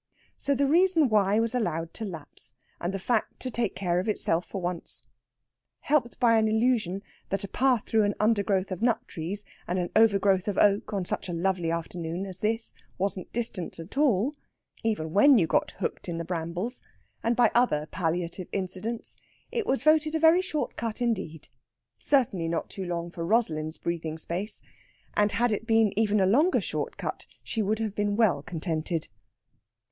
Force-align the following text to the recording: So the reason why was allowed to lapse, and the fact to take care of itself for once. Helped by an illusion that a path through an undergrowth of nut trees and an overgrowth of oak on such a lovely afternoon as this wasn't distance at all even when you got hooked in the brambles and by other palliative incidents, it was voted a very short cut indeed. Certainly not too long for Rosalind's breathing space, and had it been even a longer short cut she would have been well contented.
So 0.35 0.55
the 0.55 0.65
reason 0.65 1.09
why 1.09 1.39
was 1.39 1.53
allowed 1.53 1.93
to 1.93 2.05
lapse, 2.05 2.53
and 2.79 2.91
the 2.91 2.97
fact 2.97 3.39
to 3.41 3.51
take 3.51 3.75
care 3.75 3.99
of 3.99 4.09
itself 4.09 4.47
for 4.47 4.59
once. 4.59 5.03
Helped 5.81 6.19
by 6.19 6.39
an 6.39 6.47
illusion 6.47 7.03
that 7.29 7.43
a 7.43 7.47
path 7.47 7.85
through 7.85 8.05
an 8.05 8.15
undergrowth 8.19 8.71
of 8.71 8.81
nut 8.81 9.07
trees 9.07 9.45
and 9.67 9.77
an 9.77 9.91
overgrowth 9.95 10.47
of 10.47 10.57
oak 10.57 10.91
on 10.91 11.05
such 11.05 11.29
a 11.29 11.33
lovely 11.33 11.69
afternoon 11.69 12.25
as 12.25 12.39
this 12.39 12.73
wasn't 12.97 13.31
distance 13.31 13.79
at 13.79 13.95
all 13.95 14.33
even 14.83 15.13
when 15.13 15.37
you 15.37 15.45
got 15.45 15.69
hooked 15.77 16.09
in 16.09 16.15
the 16.15 16.25
brambles 16.25 16.81
and 17.21 17.35
by 17.35 17.51
other 17.53 17.85
palliative 17.91 18.47
incidents, 18.51 19.15
it 19.51 19.67
was 19.67 19.83
voted 19.83 20.15
a 20.15 20.19
very 20.19 20.41
short 20.41 20.75
cut 20.75 20.99
indeed. 20.99 21.47
Certainly 21.99 22.47
not 22.47 22.71
too 22.71 22.85
long 22.85 23.11
for 23.11 23.23
Rosalind's 23.23 23.77
breathing 23.77 24.17
space, 24.17 24.63
and 25.13 25.33
had 25.33 25.51
it 25.51 25.67
been 25.67 25.93
even 25.95 26.19
a 26.19 26.25
longer 26.25 26.59
short 26.59 26.97
cut 26.97 27.27
she 27.43 27.61
would 27.61 27.77
have 27.77 27.93
been 27.93 28.15
well 28.15 28.41
contented. 28.41 29.07